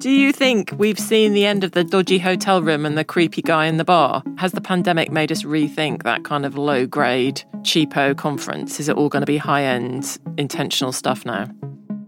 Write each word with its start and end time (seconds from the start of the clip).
Do 0.00 0.08
you 0.08 0.32
think 0.32 0.72
we've 0.78 0.98
seen 0.98 1.34
the 1.34 1.44
end 1.44 1.62
of 1.62 1.72
the 1.72 1.84
dodgy 1.84 2.18
hotel 2.18 2.62
room 2.62 2.86
and 2.86 2.96
the 2.96 3.04
creepy 3.04 3.42
guy 3.42 3.66
in 3.66 3.76
the 3.76 3.84
bar? 3.84 4.22
Has 4.38 4.52
the 4.52 4.60
pandemic 4.62 5.12
made 5.12 5.30
us 5.30 5.42
rethink 5.42 6.04
that 6.04 6.24
kind 6.24 6.46
of 6.46 6.56
low 6.56 6.86
grade, 6.86 7.42
cheapo 7.56 8.16
conference? 8.16 8.80
Is 8.80 8.88
it 8.88 8.96
all 8.96 9.10
going 9.10 9.20
to 9.20 9.26
be 9.26 9.36
high 9.36 9.62
end, 9.62 10.16
intentional 10.38 10.92
stuff 10.92 11.26
now? 11.26 11.50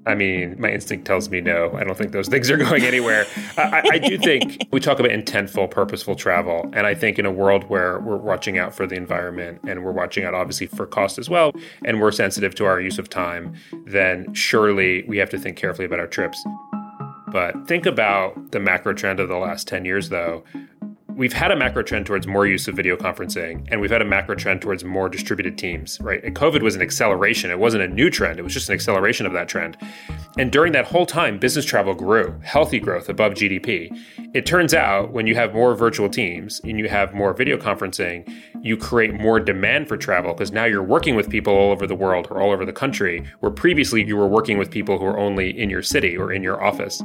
I 0.07 0.15
mean, 0.15 0.59
my 0.59 0.71
instinct 0.71 1.07
tells 1.07 1.29
me 1.29 1.43
no. 1.43 1.71
I 1.75 1.85
don't 1.85 1.99
think 1.99 2.13
those 2.13 2.29
things 2.29 2.51
are 2.51 2.57
going 2.57 2.83
anywhere. 2.83 3.27
I, 3.59 3.83
I, 3.93 3.99
do 3.99 4.17
think 4.17 4.67
we 4.73 4.81
talk 4.81 4.99
about 4.99 5.13
intentful, 5.13 5.71
purposeful 5.71 6.15
travel. 6.17 6.71
And 6.73 6.87
I 6.87 6.95
think 6.95 7.19
in 7.19 7.27
a 7.27 7.31
world 7.31 7.65
where 7.65 8.01
we're 8.01 8.17
watching 8.17 8.57
out 8.57 8.75
for 8.75 8.87
the 8.87 8.95
environment 8.95 9.61
and 9.69 9.85
we're 9.85 9.93
watching 9.93 10.25
out, 10.25 10.33
obviously, 10.33 10.67
for 10.67 10.87
cost 10.87 11.19
as 11.19 11.29
well, 11.29 11.53
and 11.85 12.01
we're 12.01 12.11
sensitive 12.11 12.55
to 12.55 12.65
our 12.65 12.81
use 12.81 12.99
of 12.99 13.11
time, 13.11 13.55
then 13.85 14.33
surely 14.33 15.03
we 15.03 15.19
have 15.19 15.29
to 15.29 15.39
think 15.39 15.59
carefully 15.59 15.85
about 15.85 16.01
our 16.01 16.07
trips. 16.07 16.43
But 17.33 17.67
think 17.67 17.87
about 17.87 18.53
the 18.53 18.61
macro 18.61 18.93
trend 18.93 19.19
of 19.19 19.29
the 19.29 19.37
last 19.39 19.67
10 19.67 19.85
years, 19.85 20.11
though. 20.11 20.45
We've 21.15 21.33
had 21.33 21.51
a 21.51 21.57
macro 21.57 21.83
trend 21.83 22.07
towards 22.07 22.27
more 22.27 22.47
use 22.47 22.69
of 22.69 22.75
video 22.75 22.97
conferencing, 22.97 23.69
and 23.71 23.83
we've 23.83 23.91
had 23.91 24.01
a 24.01 24.05
macro 24.05 24.35
trend 24.35 24.63
towards 24.63 24.83
more 24.83 25.11
distributed 25.11 25.59
teams, 25.59 26.01
right? 26.01 26.25
And 26.25 26.35
COVID 26.35 26.63
was 26.63 26.75
an 26.75 26.81
acceleration. 26.81 27.51
It 27.51 27.59
wasn't 27.59 27.83
a 27.83 27.89
new 27.89 28.09
trend, 28.09 28.39
it 28.39 28.43
was 28.43 28.55
just 28.55 28.71
an 28.71 28.75
acceleration 28.75 29.27
of 29.27 29.33
that 29.35 29.47
trend. 29.47 29.77
And 30.39 30.51
during 30.51 30.73
that 30.73 30.87
whole 30.87 31.05
time, 31.05 31.39
business 31.39 31.67
travel 31.67 31.95
grew, 31.95 32.41
healthy 32.43 32.81
growth 32.81 33.11
above 33.11 33.35
GDP. 33.35 33.95
It 34.33 34.47
turns 34.47 34.73
out 34.73 35.13
when 35.13 35.27
you 35.27 35.35
have 35.35 35.53
more 35.53 35.75
virtual 35.75 36.09
teams 36.09 36.61
and 36.65 36.79
you 36.79 36.89
have 36.89 37.13
more 37.13 37.35
video 37.35 37.59
conferencing, 37.59 38.33
you 38.63 38.79
create 38.79 39.13
more 39.13 39.39
demand 39.39 39.89
for 39.89 39.99
travel 39.99 40.33
because 40.33 40.51
now 40.51 40.65
you're 40.65 40.83
working 40.83 41.15
with 41.15 41.29
people 41.29 41.53
all 41.53 41.73
over 41.73 41.87
the 41.87 41.95
world 41.95 42.27
or 42.31 42.41
all 42.41 42.53
over 42.53 42.65
the 42.65 42.73
country, 42.73 43.23
where 43.41 43.53
previously 43.53 44.03
you 44.03 44.17
were 44.17 44.29
working 44.29 44.57
with 44.57 44.71
people 44.71 44.99
who 44.99 45.05
are 45.05 45.19
only 45.19 45.51
in 45.51 45.69
your 45.69 45.83
city 45.83 46.17
or 46.17 46.33
in 46.33 46.43
your 46.43 46.65
office. 46.65 47.03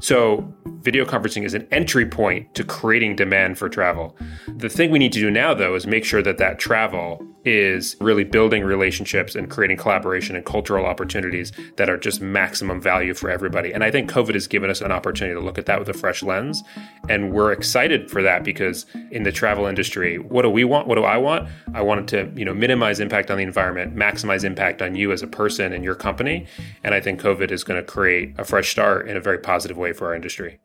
So, 0.00 0.52
video 0.84 1.06
conferencing 1.06 1.44
is 1.44 1.54
an 1.54 1.66
entry 1.70 2.04
point 2.04 2.54
to 2.54 2.62
creating 2.62 3.16
demand 3.16 3.58
for 3.58 3.70
travel. 3.70 4.14
The 4.56 4.68
thing 4.68 4.90
we 4.90 4.98
need 4.98 5.14
to 5.14 5.18
do 5.18 5.30
now, 5.30 5.54
though, 5.54 5.74
is 5.74 5.86
make 5.86 6.04
sure 6.04 6.22
that 6.22 6.36
that 6.38 6.58
travel 6.58 7.26
is 7.44 7.96
really 8.00 8.24
building 8.24 8.64
relationships 8.64 9.34
and 9.34 9.50
creating 9.50 9.76
collaboration 9.76 10.34
and 10.36 10.44
cultural 10.44 10.86
opportunities 10.86 11.52
that 11.76 11.90
are 11.90 11.96
just 11.96 12.20
maximum 12.20 12.80
value 12.80 13.14
for 13.14 13.30
everybody. 13.30 13.72
And 13.72 13.84
I 13.84 13.90
think 13.90 14.10
COVID 14.10 14.34
has 14.34 14.46
given 14.46 14.70
us 14.70 14.80
an 14.80 14.92
opportunity 14.92 15.38
to 15.38 15.44
look 15.44 15.58
at 15.58 15.66
that 15.66 15.78
with 15.78 15.88
a 15.88 15.94
fresh 15.94 16.22
lens. 16.22 16.62
And 17.08 17.32
we're 17.32 17.52
excited 17.52 18.10
for 18.10 18.22
that 18.22 18.44
because 18.44 18.86
in 19.10 19.24
the 19.24 19.32
travel 19.32 19.66
industry, 19.66 20.18
what 20.18 20.42
do 20.42 20.50
we 20.50 20.64
want? 20.64 20.86
What 20.86 20.96
do 20.96 21.04
I 21.04 21.18
want? 21.18 21.48
I 21.74 21.82
wanted 21.82 22.08
to, 22.08 22.32
you 22.38 22.44
know, 22.44 22.54
minimize 22.54 23.00
impact 23.00 23.30
on 23.30 23.36
the 23.36 23.44
environment, 23.44 23.94
maximize 23.94 24.44
impact 24.44 24.80
on 24.80 24.94
you 24.94 25.12
as 25.12 25.22
a 25.22 25.26
person 25.26 25.72
and 25.72 25.84
your 25.84 25.94
company. 25.94 26.46
And 26.82 26.94
I 26.94 27.00
think 27.00 27.20
COVID 27.20 27.50
is 27.50 27.64
going 27.64 27.80
to 27.80 27.86
create 27.86 28.34
a 28.38 28.44
fresh 28.44 28.70
start 28.70 29.08
in 29.08 29.16
a 29.16 29.20
very 29.20 29.38
positive 29.38 29.76
way 29.76 29.92
for 29.92 30.06
our 30.06 30.14
industry. 30.14 30.60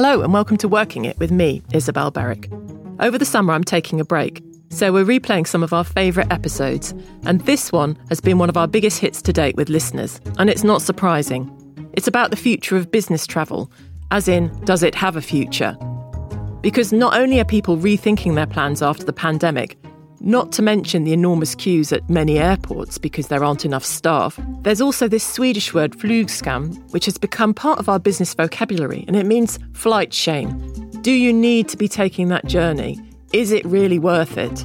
Hello, 0.00 0.22
and 0.22 0.32
welcome 0.32 0.56
to 0.58 0.68
Working 0.68 1.06
It 1.06 1.18
with 1.18 1.32
me, 1.32 1.60
Isabel 1.72 2.12
Berwick. 2.12 2.48
Over 3.00 3.18
the 3.18 3.24
summer, 3.24 3.52
I'm 3.52 3.64
taking 3.64 3.98
a 3.98 4.04
break, 4.04 4.44
so 4.70 4.92
we're 4.92 5.04
replaying 5.04 5.48
some 5.48 5.64
of 5.64 5.72
our 5.72 5.82
favourite 5.82 6.32
episodes, 6.32 6.94
and 7.24 7.40
this 7.40 7.72
one 7.72 7.98
has 8.08 8.20
been 8.20 8.38
one 8.38 8.48
of 8.48 8.56
our 8.56 8.68
biggest 8.68 9.00
hits 9.00 9.20
to 9.22 9.32
date 9.32 9.56
with 9.56 9.68
listeners, 9.68 10.20
and 10.38 10.48
it's 10.48 10.62
not 10.62 10.82
surprising. 10.82 11.50
It's 11.94 12.06
about 12.06 12.30
the 12.30 12.36
future 12.36 12.76
of 12.76 12.92
business 12.92 13.26
travel, 13.26 13.72
as 14.12 14.28
in, 14.28 14.56
does 14.64 14.84
it 14.84 14.94
have 14.94 15.16
a 15.16 15.20
future? 15.20 15.76
Because 16.60 16.92
not 16.92 17.18
only 17.18 17.40
are 17.40 17.44
people 17.44 17.76
rethinking 17.76 18.36
their 18.36 18.46
plans 18.46 18.82
after 18.82 19.04
the 19.04 19.12
pandemic, 19.12 19.76
not 20.20 20.52
to 20.52 20.62
mention 20.62 21.04
the 21.04 21.12
enormous 21.12 21.54
queues 21.54 21.92
at 21.92 22.08
many 22.08 22.38
airports 22.38 22.98
because 22.98 23.28
there 23.28 23.44
aren't 23.44 23.64
enough 23.64 23.84
staff. 23.84 24.38
There's 24.62 24.80
also 24.80 25.08
this 25.08 25.24
Swedish 25.24 25.72
word 25.72 25.92
flygskam, 25.92 26.78
which 26.92 27.04
has 27.04 27.18
become 27.18 27.54
part 27.54 27.78
of 27.78 27.88
our 27.88 27.98
business 27.98 28.34
vocabulary, 28.34 29.04
and 29.06 29.16
it 29.16 29.26
means 29.26 29.58
flight 29.72 30.12
shame. 30.12 30.58
Do 31.02 31.12
you 31.12 31.32
need 31.32 31.68
to 31.68 31.76
be 31.76 31.88
taking 31.88 32.28
that 32.28 32.46
journey? 32.46 33.00
Is 33.32 33.52
it 33.52 33.64
really 33.64 33.98
worth 33.98 34.36
it? 34.36 34.64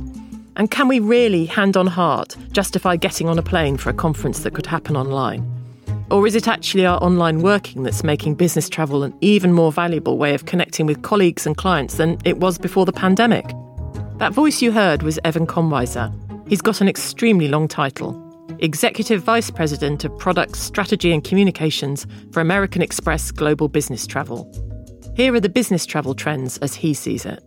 And 0.55 0.69
can 0.69 0.87
we 0.87 0.99
really, 0.99 1.45
hand 1.45 1.77
on 1.77 1.87
heart, 1.87 2.35
justify 2.51 2.95
getting 2.95 3.27
on 3.27 3.39
a 3.39 3.43
plane 3.43 3.77
for 3.77 3.89
a 3.89 3.93
conference 3.93 4.39
that 4.39 4.53
could 4.53 4.65
happen 4.65 4.95
online? 4.95 5.49
Or 6.11 6.27
is 6.27 6.35
it 6.35 6.47
actually 6.47 6.85
our 6.85 7.01
online 7.01 7.41
working 7.41 7.83
that's 7.83 8.03
making 8.03 8.35
business 8.35 8.69
travel 8.69 9.03
an 9.03 9.15
even 9.21 9.53
more 9.53 9.71
valuable 9.71 10.17
way 10.17 10.33
of 10.33 10.45
connecting 10.45 10.85
with 10.85 11.01
colleagues 11.01 11.47
and 11.47 11.57
clients 11.57 11.95
than 11.95 12.19
it 12.23 12.37
was 12.37 12.57
before 12.57 12.85
the 12.85 12.93
pandemic? 12.93 13.45
That 14.23 14.31
voice 14.31 14.61
you 14.61 14.71
heard 14.71 15.03
was 15.03 15.19
Evan 15.25 15.45
Konwiser. 15.45 16.09
He's 16.47 16.61
got 16.61 16.79
an 16.79 16.87
extremely 16.87 17.49
long 17.49 17.67
title 17.67 18.17
Executive 18.59 19.21
Vice 19.21 19.51
President 19.51 20.05
of 20.05 20.17
Product 20.17 20.55
Strategy 20.55 21.11
and 21.11 21.21
Communications 21.21 22.07
for 22.31 22.39
American 22.39 22.81
Express 22.81 23.31
Global 23.31 23.67
Business 23.67 24.07
Travel. 24.07 24.49
Here 25.13 25.33
are 25.33 25.41
the 25.41 25.49
business 25.49 25.85
travel 25.85 26.15
trends 26.15 26.57
as 26.59 26.73
he 26.73 26.93
sees 26.93 27.25
it. 27.25 27.43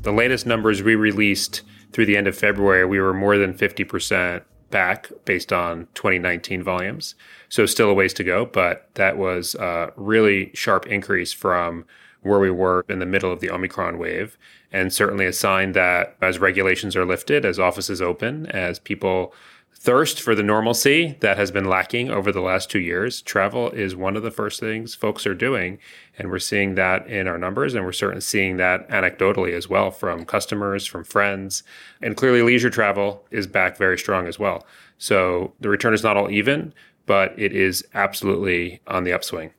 The 0.00 0.10
latest 0.10 0.46
numbers 0.46 0.82
we 0.82 0.96
released 0.96 1.62
through 1.92 2.06
the 2.06 2.16
end 2.16 2.26
of 2.26 2.36
February, 2.36 2.84
we 2.84 2.98
were 2.98 3.14
more 3.14 3.38
than 3.38 3.54
50% 3.54 4.42
back 4.72 5.12
based 5.26 5.52
on 5.52 5.86
2019 5.94 6.64
volumes. 6.64 7.14
So 7.48 7.66
still 7.66 7.88
a 7.88 7.94
ways 7.94 8.14
to 8.14 8.24
go, 8.24 8.46
but 8.46 8.88
that 8.94 9.16
was 9.16 9.54
a 9.54 9.92
really 9.94 10.50
sharp 10.54 10.88
increase 10.88 11.32
from 11.32 11.84
where 12.22 12.38
we 12.38 12.50
were 12.50 12.84
in 12.88 12.98
the 12.98 13.06
middle 13.06 13.32
of 13.32 13.40
the 13.40 13.50
Omicron 13.50 13.98
wave. 13.98 14.38
And 14.72 14.92
certainly 14.92 15.26
a 15.26 15.32
sign 15.32 15.72
that 15.72 16.16
as 16.22 16.38
regulations 16.38 16.96
are 16.96 17.04
lifted, 17.04 17.44
as 17.44 17.58
offices 17.58 18.00
open, 18.00 18.46
as 18.46 18.78
people 18.78 19.34
thirst 19.74 20.22
for 20.22 20.36
the 20.36 20.42
normalcy 20.44 21.16
that 21.20 21.36
has 21.36 21.50
been 21.50 21.64
lacking 21.64 22.08
over 22.08 22.30
the 22.30 22.40
last 22.40 22.70
two 22.70 22.78
years. 22.78 23.20
Travel 23.20 23.70
is 23.70 23.96
one 23.96 24.16
of 24.16 24.22
the 24.22 24.30
first 24.30 24.60
things 24.60 24.94
folks 24.94 25.26
are 25.26 25.34
doing. 25.34 25.78
And 26.16 26.30
we're 26.30 26.38
seeing 26.38 26.76
that 26.76 27.06
in 27.08 27.26
our 27.26 27.36
numbers. 27.36 27.74
And 27.74 27.84
we're 27.84 27.92
certainly 27.92 28.20
seeing 28.20 28.58
that 28.58 28.88
anecdotally 28.88 29.54
as 29.54 29.68
well 29.68 29.90
from 29.90 30.24
customers, 30.24 30.86
from 30.86 31.02
friends. 31.02 31.64
And 32.00 32.16
clearly, 32.16 32.42
leisure 32.42 32.70
travel 32.70 33.26
is 33.32 33.48
back 33.48 33.76
very 33.76 33.98
strong 33.98 34.28
as 34.28 34.38
well. 34.38 34.64
So 34.98 35.52
the 35.58 35.68
return 35.68 35.94
is 35.94 36.04
not 36.04 36.16
all 36.16 36.30
even, 36.30 36.72
but 37.06 37.36
it 37.36 37.52
is 37.52 37.84
absolutely 37.92 38.80
on 38.86 39.02
the 39.02 39.12
upswing. 39.12 39.52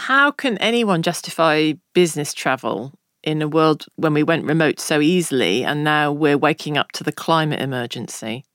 How 0.00 0.30
can 0.30 0.56
anyone 0.58 1.02
justify 1.02 1.74
business 1.92 2.32
travel 2.32 2.94
in 3.22 3.42
a 3.42 3.48
world 3.48 3.84
when 3.96 4.14
we 4.14 4.22
went 4.22 4.46
remote 4.46 4.80
so 4.80 4.98
easily 4.98 5.62
and 5.62 5.84
now 5.84 6.10
we're 6.10 6.38
waking 6.38 6.78
up 6.78 6.90
to 6.92 7.04
the 7.04 7.12
climate 7.12 7.60
emergency? 7.60 8.46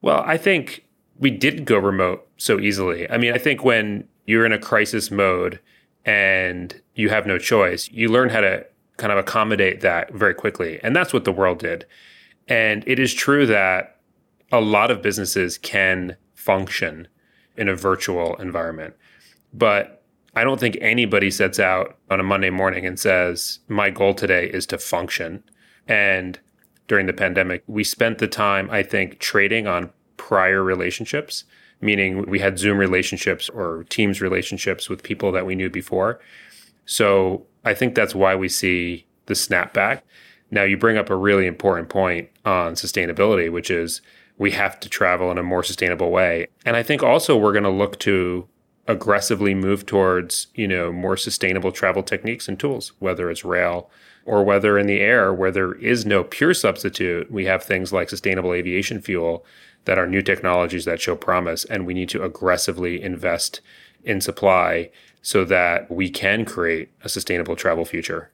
Well, 0.00 0.22
I 0.24 0.38
think 0.38 0.86
we 1.18 1.30
did 1.30 1.66
go 1.66 1.76
remote 1.76 2.26
so 2.38 2.58
easily. 2.58 3.08
I 3.10 3.18
mean, 3.18 3.34
I 3.34 3.38
think 3.38 3.62
when 3.62 4.08
you're 4.24 4.46
in 4.46 4.52
a 4.52 4.58
crisis 4.58 5.10
mode 5.10 5.60
and 6.06 6.80
you 6.94 7.10
have 7.10 7.26
no 7.26 7.36
choice, 7.36 7.90
you 7.90 8.08
learn 8.08 8.30
how 8.30 8.40
to 8.40 8.64
kind 8.96 9.12
of 9.12 9.18
accommodate 9.18 9.82
that 9.82 10.10
very 10.14 10.32
quickly. 10.32 10.80
And 10.82 10.96
that's 10.96 11.12
what 11.12 11.24
the 11.24 11.32
world 11.32 11.58
did. 11.58 11.84
And 12.48 12.82
it 12.86 12.98
is 12.98 13.12
true 13.12 13.44
that 13.44 13.98
a 14.50 14.62
lot 14.62 14.90
of 14.90 15.02
businesses 15.02 15.58
can 15.58 16.16
function 16.32 17.08
in 17.58 17.68
a 17.68 17.74
virtual 17.74 18.36
environment. 18.36 18.94
But 19.52 20.00
I 20.36 20.44
don't 20.44 20.58
think 20.58 20.76
anybody 20.80 21.30
sets 21.30 21.58
out 21.58 21.96
on 22.10 22.20
a 22.20 22.24
Monday 22.24 22.50
morning 22.50 22.86
and 22.86 22.98
says, 22.98 23.60
My 23.68 23.90
goal 23.90 24.14
today 24.14 24.46
is 24.46 24.66
to 24.66 24.78
function. 24.78 25.44
And 25.86 26.38
during 26.86 27.06
the 27.06 27.12
pandemic. 27.12 27.62
We 27.66 27.84
spent 27.84 28.18
the 28.18 28.28
time, 28.28 28.70
I 28.70 28.82
think, 28.82 29.18
trading 29.18 29.66
on 29.66 29.90
prior 30.16 30.62
relationships, 30.62 31.44
meaning 31.80 32.28
we 32.28 32.38
had 32.38 32.58
Zoom 32.58 32.78
relationships 32.78 33.48
or 33.48 33.84
Teams 33.88 34.20
relationships 34.20 34.88
with 34.88 35.02
people 35.02 35.32
that 35.32 35.46
we 35.46 35.54
knew 35.54 35.70
before. 35.70 36.20
So 36.86 37.46
I 37.64 37.74
think 37.74 37.94
that's 37.94 38.14
why 38.14 38.34
we 38.34 38.48
see 38.48 39.06
the 39.26 39.34
snapback. 39.34 40.02
Now, 40.50 40.62
you 40.62 40.76
bring 40.76 40.98
up 40.98 41.10
a 41.10 41.16
really 41.16 41.46
important 41.46 41.88
point 41.88 42.28
on 42.44 42.74
sustainability, 42.74 43.50
which 43.50 43.70
is 43.70 44.02
we 44.36 44.50
have 44.50 44.78
to 44.80 44.88
travel 44.88 45.30
in 45.30 45.38
a 45.38 45.42
more 45.42 45.62
sustainable 45.62 46.10
way. 46.10 46.48
And 46.66 46.76
I 46.76 46.82
think 46.82 47.02
also 47.02 47.36
we're 47.36 47.52
going 47.52 47.64
to 47.64 47.70
look 47.70 47.98
to 48.00 48.46
aggressively 48.86 49.54
move 49.54 49.86
towards, 49.86 50.48
you 50.54 50.68
know, 50.68 50.92
more 50.92 51.16
sustainable 51.16 51.72
travel 51.72 52.02
techniques 52.02 52.48
and 52.48 52.58
tools, 52.58 52.92
whether 52.98 53.30
it's 53.30 53.44
rail, 53.44 53.90
or 54.26 54.44
whether 54.44 54.78
in 54.78 54.86
the 54.86 55.00
air 55.00 55.32
where 55.32 55.50
there 55.50 55.74
is 55.74 56.04
no 56.06 56.24
pure 56.24 56.54
substitute, 56.54 57.30
we 57.30 57.44
have 57.46 57.62
things 57.62 57.92
like 57.92 58.08
sustainable 58.08 58.52
aviation 58.52 59.00
fuel 59.00 59.44
that 59.84 59.98
are 59.98 60.06
new 60.06 60.22
technologies 60.22 60.84
that 60.84 61.00
show 61.00 61.16
promise. 61.16 61.64
And 61.64 61.86
we 61.86 61.94
need 61.94 62.08
to 62.10 62.22
aggressively 62.22 63.02
invest 63.02 63.60
in 64.04 64.20
supply 64.20 64.90
so 65.22 65.44
that 65.44 65.90
we 65.90 66.10
can 66.10 66.44
create 66.44 66.90
a 67.02 67.08
sustainable 67.08 67.56
travel 67.56 67.84
future. 67.84 68.30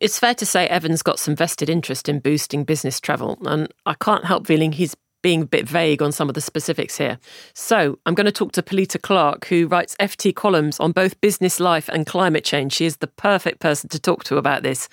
It's 0.00 0.18
fair 0.18 0.34
to 0.36 0.46
say 0.46 0.66
Evan's 0.66 1.02
got 1.02 1.18
some 1.18 1.36
vested 1.36 1.68
interest 1.68 2.08
in 2.08 2.20
boosting 2.20 2.64
business 2.64 3.00
travel, 3.00 3.36
and 3.44 3.68
I 3.84 3.92
can't 3.92 4.24
help 4.24 4.46
feeling 4.46 4.72
he's 4.72 4.96
being 5.22 5.42
a 5.42 5.46
bit 5.46 5.68
vague 5.68 6.00
on 6.00 6.10
some 6.10 6.30
of 6.30 6.34
the 6.34 6.40
specifics 6.40 6.96
here. 6.96 7.18
So 7.52 7.98
I'm 8.06 8.14
going 8.14 8.24
to 8.24 8.32
talk 8.32 8.52
to 8.52 8.62
Pilita 8.62 9.02
Clark, 9.02 9.46
who 9.48 9.66
writes 9.66 9.96
FT 10.00 10.34
columns 10.34 10.80
on 10.80 10.92
both 10.92 11.20
business 11.20 11.60
life 11.60 11.90
and 11.90 12.06
climate 12.06 12.44
change. 12.44 12.72
She 12.72 12.86
is 12.86 12.96
the 12.96 13.08
perfect 13.08 13.60
person 13.60 13.90
to 13.90 14.00
talk 14.00 14.24
to 14.24 14.38
about 14.38 14.62
this. 14.62 14.88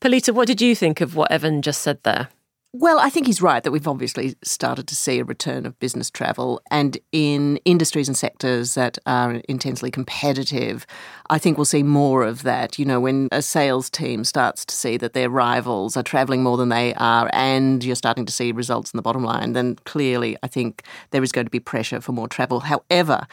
Polita, 0.00 0.32
what 0.32 0.46
did 0.46 0.62
you 0.62 0.74
think 0.74 1.02
of 1.02 1.14
what 1.14 1.30
Evan 1.30 1.60
just 1.60 1.82
said 1.82 2.02
there? 2.04 2.28
Well, 2.74 2.98
I 2.98 3.08
think 3.08 3.26
he's 3.26 3.40
right 3.40 3.62
that 3.62 3.70
we've 3.70 3.88
obviously 3.88 4.36
started 4.44 4.86
to 4.88 4.94
see 4.94 5.18
a 5.18 5.24
return 5.24 5.64
of 5.64 5.78
business 5.78 6.10
travel. 6.10 6.60
And 6.70 6.98
in 7.12 7.56
industries 7.64 8.08
and 8.08 8.16
sectors 8.16 8.74
that 8.74 8.98
are 9.06 9.36
intensely 9.48 9.90
competitive, 9.90 10.86
I 11.30 11.38
think 11.38 11.56
we'll 11.56 11.64
see 11.64 11.82
more 11.82 12.24
of 12.24 12.42
that. 12.42 12.78
You 12.78 12.84
know, 12.84 13.00
when 13.00 13.28
a 13.32 13.40
sales 13.40 13.88
team 13.88 14.22
starts 14.22 14.66
to 14.66 14.74
see 14.74 14.98
that 14.98 15.14
their 15.14 15.30
rivals 15.30 15.96
are 15.96 16.02
traveling 16.02 16.42
more 16.42 16.58
than 16.58 16.68
they 16.68 16.92
are 16.96 17.30
and 17.32 17.82
you're 17.82 17.96
starting 17.96 18.26
to 18.26 18.32
see 18.32 18.52
results 18.52 18.92
in 18.92 18.98
the 18.98 19.02
bottom 19.02 19.24
line, 19.24 19.54
then 19.54 19.76
clearly 19.86 20.36
I 20.42 20.46
think 20.46 20.82
there 21.10 21.22
is 21.22 21.32
going 21.32 21.46
to 21.46 21.50
be 21.50 21.60
pressure 21.60 22.02
for 22.02 22.12
more 22.12 22.28
travel. 22.28 22.60
However, 22.60 23.26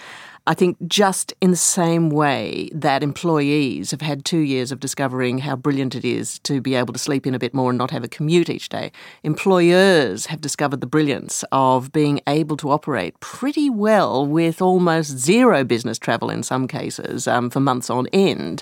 I 0.47 0.53
think 0.53 0.77
just 0.87 1.33
in 1.41 1.49
the 1.49 1.57
same 1.57 2.11
way 2.11 2.69
that 2.71 3.01
employees 3.01 3.89
have 3.89 4.01
had 4.01 4.23
two 4.23 4.39
years 4.39 4.71
of 4.71 4.79
discovering 4.79 5.39
how 5.39 5.55
brilliant 5.55 5.95
it 5.95 6.05
is 6.05 6.37
to 6.39 6.61
be 6.61 6.75
able 6.75 6.93
to 6.93 6.99
sleep 6.99 7.25
in 7.25 7.33
a 7.33 7.39
bit 7.39 7.53
more 7.53 7.71
and 7.71 7.79
not 7.79 7.89
have 7.89 8.03
a 8.03 8.07
commute 8.07 8.47
each 8.49 8.69
day, 8.69 8.91
employers 9.23 10.27
have 10.27 10.41
discovered 10.41 10.81
the 10.81 10.87
brilliance 10.87 11.43
of 11.51 11.91
being 11.91 12.21
able 12.27 12.57
to 12.57 12.69
operate 12.69 13.19
pretty 13.21 13.71
well 13.71 14.23
with 14.23 14.61
almost 14.61 15.17
zero 15.17 15.63
business 15.63 15.97
travel 15.97 16.29
in 16.29 16.43
some 16.43 16.67
cases 16.67 17.27
um, 17.27 17.49
for 17.49 17.59
months 17.59 17.89
on 17.89 18.05
end. 18.13 18.61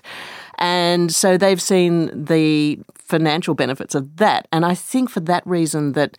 And 0.59 1.13
so 1.13 1.37
they've 1.37 1.61
seen 1.61 2.25
the 2.25 2.79
financial 2.95 3.55
benefits 3.55 3.93
of 3.93 4.15
that. 4.17 4.47
And 4.53 4.65
I 4.65 4.73
think 4.73 5.09
for 5.09 5.19
that 5.21 5.45
reason 5.45 5.91
that 5.93 6.17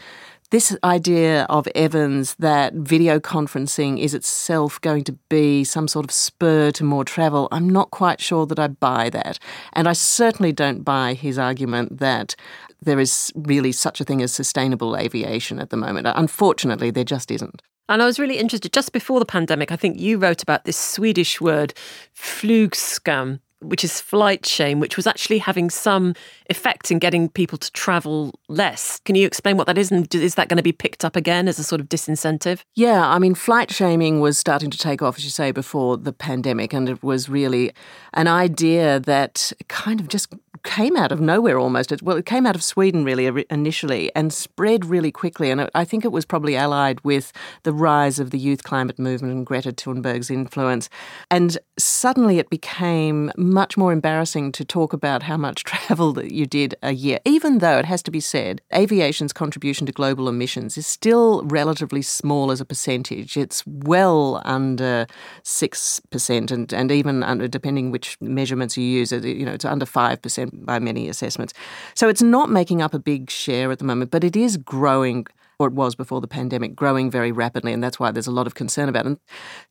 this 0.55 0.77
idea 0.85 1.47
of 1.51 1.67
Evans 1.75 2.37
that 2.37 2.75
video 2.75 3.19
conferencing 3.19 3.99
is 3.99 4.15
itself 4.15 4.81
going 4.83 5.03
to 5.03 5.11
be 5.29 5.65
some 5.65 5.89
sort 5.89 6.07
of 6.07 6.13
spur 6.13 6.71
to 6.71 6.85
more 6.85 7.05
travel, 7.05 7.49
I'm 7.51 7.69
not 7.69 7.91
quite 7.91 8.21
sure 8.21 8.47
that 8.47 8.61
I 8.61 8.69
buy 8.69 9.11
that. 9.11 9.41
And 9.73 9.89
I 9.89 9.95
certainly 9.95 10.53
don't 10.53 10.85
buy 10.85 11.15
his 11.15 11.41
argument 11.41 11.99
that 11.99 12.37
there 12.81 13.01
is 13.01 13.33
really 13.35 13.73
such 13.73 14.01
a 14.01 14.05
thing 14.05 14.23
as 14.23 14.33
sustainable 14.33 14.97
aviation 14.97 15.59
at 15.59 15.71
the 15.71 15.77
moment. 15.77 16.07
Unfortunately, 16.15 16.93
there 16.93 17.03
just 17.03 17.33
isn't. 17.33 17.61
And 17.89 18.01
I 18.01 18.07
was 18.07 18.21
really 18.21 18.39
interested 18.39 18.73
just 18.73 18.93
before 18.93 19.19
the 19.19 19.27
pandemic, 19.27 19.73
I 19.73 19.77
think 19.77 19.99
you 19.99 20.19
wrote 20.19 20.41
about 20.41 20.67
this 20.67 20.79
Swedish 20.79 21.41
word, 21.41 21.75
flygskam, 22.17 23.41
which 23.69 23.85
is 23.85 24.01
flight 24.01 24.47
shame, 24.47 24.81
which 24.81 24.97
was 24.97 25.07
actually 25.07 25.39
having 25.39 25.71
some 25.71 26.15
effect 26.51 26.91
in 26.91 26.99
getting 26.99 27.29
people 27.29 27.59
to 27.59 27.71
travel 27.73 28.39
less. 28.49 29.01
Can 29.05 29.15
you 29.15 29.27
explain 29.27 29.57
what 29.57 29.67
that 29.67 29.79
is? 29.79 29.91
And 29.91 30.13
is 30.15 30.35
that 30.37 30.49
going 30.49 30.57
to 30.57 30.63
be 30.63 30.73
picked 30.73 31.05
up 31.05 31.17
again 31.17 31.49
as 31.49 31.59
a 31.59 31.65
sort 31.65 31.81
of 31.81 31.89
disincentive? 31.89 32.61
Yeah, 32.75 33.09
I 33.09 33.19
mean, 33.19 33.35
flight 33.35 33.71
shaming 33.71 34.21
was 34.21 34.39
starting 34.39 34.71
to 34.71 34.79
take 34.79 35.03
off, 35.03 35.17
as 35.17 35.25
you 35.25 35.31
say, 35.31 35.51
before 35.51 35.97
the 35.97 36.13
pandemic. 36.13 36.73
And 36.73 36.89
it 36.89 37.03
was 37.03 37.29
really 37.29 37.73
an 38.13 38.29
idea 38.29 39.01
that 39.01 39.53
kind 39.69 40.01
of 40.01 40.09
just 40.09 40.33
came 40.65 40.97
out 40.97 41.13
of 41.13 41.21
nowhere 41.21 41.59
almost. 41.59 41.93
It, 41.93 42.03
well, 42.03 42.17
it 42.17 42.27
came 42.27 42.47
out 42.47 42.57
of 42.57 42.65
Sweden 42.65 43.05
really 43.05 43.45
initially 43.51 44.11
and 44.17 44.33
spread 44.33 44.85
really 44.85 45.13
quickly. 45.13 45.51
And 45.51 45.71
I 45.75 45.85
think 45.85 46.05
it 46.05 46.13
was 46.13 46.25
probably 46.25 46.57
allied 46.57 47.01
with 47.05 47.33
the 47.63 47.73
rise 47.73 48.19
of 48.19 48.31
the 48.31 48.39
youth 48.39 48.65
climate 48.65 48.99
movement 48.99 49.35
and 49.35 49.47
Greta 49.47 49.73
Thunberg's 49.73 50.31
influence. 50.31 50.89
And 51.31 51.59
suddenly 51.79 52.39
it 52.39 52.51
became 52.51 53.31
much 53.37 53.77
more 53.77 53.93
embarrassing 53.93 54.53
to 54.53 54.65
talk 54.65 54.93
about 54.93 55.23
how 55.23 55.37
much 55.37 55.65
travel 55.65 56.13
that 56.15 56.33
you 56.33 56.47
did 56.47 56.75
a 56.83 56.93
year, 56.93 57.19
even 57.25 57.59
though 57.59 57.79
it 57.79 57.85
has 57.85 58.03
to 58.05 58.11
be 58.11 58.21
said, 58.21 58.61
aviation's 58.75 59.33
contribution 59.33 59.87
to 59.87 59.93
global 59.93 60.29
emissions 60.29 60.79
is 60.79 60.87
still 60.87 61.43
relatively 61.45 62.03
small 62.03 62.51
as 62.51 62.61
a 62.61 62.65
percentage. 62.65 63.37
It's 63.37 63.63
well 63.67 64.41
under 64.45 65.07
6%, 65.43 66.51
and, 66.51 66.73
and 66.73 66.91
even 66.91 67.23
under, 67.23 67.49
depending 67.49 67.91
which 67.91 68.17
measurements 68.21 68.77
you 68.77 68.85
use, 68.85 69.13
you 69.13 69.45
know, 69.45 69.53
it's 69.53 69.65
under 69.65 69.85
5% 69.85 70.54
by 70.55 70.79
many 70.79 71.09
assessments. 71.09 71.53
So 71.95 72.09
it's 72.09 72.23
not 72.23 72.51
making 72.51 72.83
up 72.83 72.95
a 72.95 72.99
big 72.99 73.31
share 73.31 73.71
at 73.71 73.79
the 73.79 73.85
moment, 73.85 74.11
but 74.11 74.25
it 74.25 74.37
is 74.37 74.57
growing 74.57 75.27
or 75.59 75.69
it 75.69 75.75
was 75.75 75.95
before 75.95 76.21
the 76.21 76.29
pandemic, 76.29 76.75
growing 76.75 77.11
very 77.11 77.33
rapidly, 77.33 77.73
and 77.73 77.83
that's 77.83 78.01
why 78.01 78.11
there's 78.11 78.27
a 78.27 78.33
lot 78.33 78.47
of 78.47 78.55
concern 78.55 78.89
about 78.89 79.05
it. 79.05 79.09
And 79.09 79.19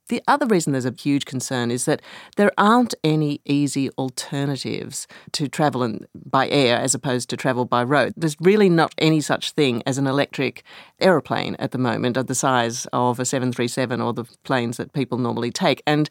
the 0.08 0.22
other 0.28 0.46
reason 0.46 0.72
there's 0.72 0.86
a 0.86 0.94
huge 0.98 1.26
concern 1.26 1.72
is 1.72 1.86
that 1.86 2.02
there 2.38 2.52
aren't 2.58 2.94
any 3.04 3.42
easy 3.46 3.90
alternatives 3.92 5.08
to 5.34 5.48
travel 5.48 5.84
in, 5.84 6.08
by 6.16 6.48
air 6.50 6.78
as 6.78 6.96
opposed 6.96 7.30
to 7.30 7.38
travel 7.38 7.66
by 7.66 7.84
road. 7.84 8.14
There's 8.16 8.38
really 8.40 8.70
not 8.70 8.94
any 8.98 9.22
such 9.22 9.52
thing 9.52 9.84
as 9.86 9.98
an 9.98 10.08
electric 10.08 10.64
aeroplane 11.00 11.56
at 11.60 11.72
the 11.72 11.78
moment 11.78 12.18
of 12.18 12.28
the 12.28 12.36
size 12.36 12.88
of 12.94 13.20
a 13.20 13.26
737 13.26 14.00
or 14.02 14.14
the 14.14 14.26
planes 14.44 14.78
that 14.78 14.94
people 14.94 15.18
normally 15.18 15.52
take. 15.52 15.82
And 15.86 16.10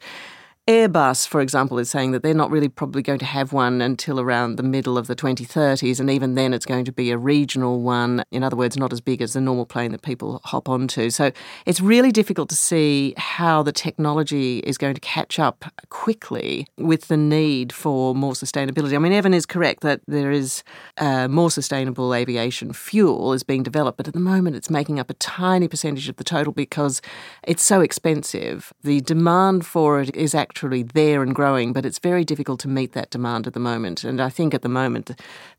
Airbus, 0.65 1.27
for 1.27 1.41
example, 1.41 1.77
is 1.77 1.89
saying 1.89 2.11
that 2.11 2.23
they're 2.23 2.33
not 2.33 2.49
really 2.49 2.69
probably 2.69 3.01
going 3.01 3.19
to 3.19 3.25
have 3.25 3.51
one 3.51 3.81
until 3.81 4.17
around 4.17 4.55
the 4.55 4.63
middle 4.63 4.97
of 4.97 5.07
the 5.07 5.15
2030s, 5.15 5.99
and 5.99 6.09
even 6.09 6.35
then 6.35 6.53
it's 6.53 6.65
going 6.65 6.85
to 6.85 6.91
be 6.93 7.11
a 7.11 7.17
regional 7.17 7.81
one. 7.81 8.23
In 8.31 8.43
other 8.43 8.55
words, 8.55 8.77
not 8.77 8.93
as 8.93 9.01
big 9.01 9.21
as 9.21 9.33
the 9.33 9.41
normal 9.41 9.65
plane 9.65 9.91
that 9.91 10.03
people 10.03 10.39
hop 10.45 10.69
onto. 10.69 11.09
So 11.09 11.33
it's 11.65 11.81
really 11.81 12.13
difficult 12.13 12.47
to 12.47 12.55
see 12.55 13.13
how 13.17 13.61
the 13.61 13.73
technology 13.73 14.59
is 14.59 14.77
going 14.77 14.93
to 14.93 15.01
catch 15.01 15.37
up 15.37 15.65
quickly 15.89 16.65
with 16.77 17.09
the 17.09 17.17
need 17.17 17.73
for 17.73 18.15
more 18.15 18.31
sustainability. 18.31 18.95
I 18.95 18.99
mean, 18.99 19.11
Evan 19.11 19.33
is 19.33 19.45
correct 19.45 19.81
that 19.81 19.99
there 20.07 20.31
is 20.31 20.63
uh, 20.97 21.27
more 21.27 21.51
sustainable 21.51 22.15
aviation 22.15 22.71
fuel 22.71 23.33
is 23.33 23.43
being 23.43 23.63
developed, 23.63 23.97
but 23.97 24.07
at 24.07 24.13
the 24.13 24.19
moment 24.21 24.55
it's 24.55 24.69
making 24.69 24.97
up 24.97 25.09
a 25.09 25.13
tiny 25.15 25.67
percentage 25.67 26.07
of 26.07 26.15
the 26.15 26.23
total 26.23 26.53
because 26.53 27.01
it's 27.45 27.63
so 27.63 27.81
expensive. 27.81 28.71
The 28.81 29.01
demand 29.01 29.65
for 29.65 29.99
it 29.99 30.15
is 30.15 30.33
actually 30.33 30.52
actually 30.53 30.83
there 30.83 31.23
and 31.23 31.33
growing, 31.33 31.73
but 31.73 31.83
it's 31.83 31.97
very 31.97 32.23
difficult 32.23 32.59
to 32.59 32.67
meet 32.67 32.91
that 32.91 33.09
demand 33.09 33.47
at 33.47 33.53
the 33.53 33.59
moment. 33.59 34.03
And 34.03 34.21
I 34.21 34.29
think 34.29 34.53
at 34.53 34.61
the 34.61 34.69
moment, 34.69 35.09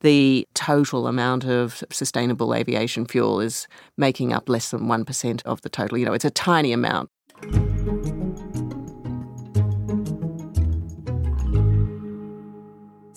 the 0.03 0.47
total 0.55 1.09
amount 1.09 1.45
of 1.45 1.83
sustainable 1.91 2.55
aviation 2.55 3.05
fuel 3.05 3.41
is 3.41 3.67
making 3.97 4.33
up 4.33 4.49
less 4.49 4.71
than 4.71 4.83
1% 4.83 5.43
of 5.43 5.63
the 5.63 5.69
total. 5.69 5.99
You 5.99 6.07
know, 6.07 6.13
it's 6.13 6.25
a 6.25 6.31
tiny 6.31 6.73
amount. 6.73 7.11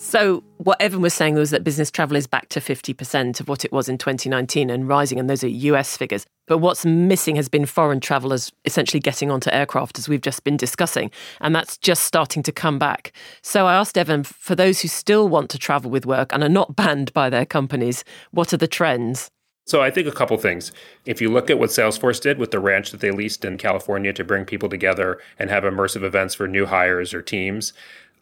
So, 0.08 0.42
what 0.56 0.80
Evan 0.80 1.02
was 1.02 1.12
saying 1.12 1.34
was 1.34 1.50
that 1.50 1.62
business 1.62 1.90
travel 1.90 2.16
is 2.16 2.26
back 2.26 2.48
to 2.48 2.60
50% 2.60 3.40
of 3.40 3.46
what 3.46 3.62
it 3.62 3.72
was 3.72 3.90
in 3.90 3.98
2019 3.98 4.70
and 4.70 4.88
rising, 4.88 5.18
and 5.18 5.28
those 5.28 5.44
are 5.44 5.48
US 5.48 5.98
figures. 5.98 6.24
But 6.46 6.58
what's 6.58 6.86
missing 6.86 7.36
has 7.36 7.50
been 7.50 7.66
foreign 7.66 8.00
travellers 8.00 8.50
essentially 8.64 9.00
getting 9.00 9.30
onto 9.30 9.50
aircraft, 9.50 9.98
as 9.98 10.08
we've 10.08 10.22
just 10.22 10.44
been 10.44 10.56
discussing, 10.56 11.10
and 11.42 11.54
that's 11.54 11.76
just 11.76 12.04
starting 12.04 12.42
to 12.44 12.52
come 12.52 12.78
back. 12.78 13.12
So, 13.42 13.66
I 13.66 13.74
asked 13.74 13.98
Evan 13.98 14.24
for 14.24 14.54
those 14.54 14.80
who 14.80 14.88
still 14.88 15.28
want 15.28 15.50
to 15.50 15.58
travel 15.58 15.90
with 15.90 16.06
work 16.06 16.32
and 16.32 16.42
are 16.42 16.48
not 16.48 16.74
banned 16.82 17.12
by 17.12 17.28
their 17.28 17.44
companies, 17.44 18.02
what 18.30 18.54
are 18.54 18.56
the 18.56 18.66
trends? 18.66 19.30
So 19.66 19.82
I 19.82 19.90
think 19.90 20.08
a 20.08 20.12
couple 20.12 20.38
things. 20.38 20.72
If 21.04 21.20
you 21.20 21.30
look 21.30 21.50
at 21.50 21.58
what 21.58 21.68
Salesforce 21.68 22.22
did 22.22 22.38
with 22.38 22.52
the 22.52 22.58
ranch 22.58 22.90
that 22.90 23.00
they 23.00 23.10
leased 23.10 23.44
in 23.44 23.58
California 23.58 24.14
to 24.14 24.24
bring 24.24 24.46
people 24.46 24.70
together 24.70 25.20
and 25.38 25.50
have 25.50 25.64
immersive 25.64 26.02
events 26.02 26.34
for 26.34 26.48
new 26.48 26.64
hires 26.64 27.12
or 27.12 27.20
teams, 27.20 27.74